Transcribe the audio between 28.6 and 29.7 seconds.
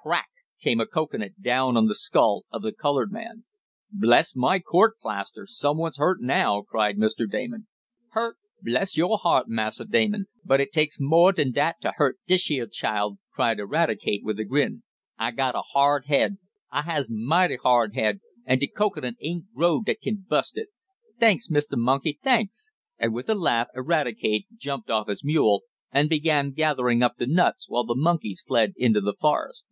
into the forest.